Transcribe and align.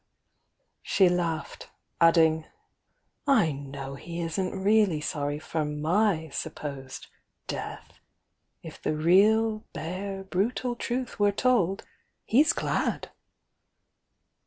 "She 0.81 1.09
laughed, 1.09 1.69
adding: 2.01 2.47
"I 3.27 3.51
know 3.51 3.93
he 3.93 4.19
isn't 4.21 4.59
really 4.63 4.99
sorry 4.99 5.37
for 5.37 5.63
my 5.63 6.29
supposed 6.29 7.05
'death'; 7.45 7.99
if 8.63 8.81
the 8.81 8.95
real, 8.95 9.59
bare, 9.73 10.23
bru 10.23 10.51
tal 10.53 10.73
truth 10.73 11.19
were 11.19 11.31
told, 11.31 11.85
he's 12.25 12.51
glad!" 12.51 13.11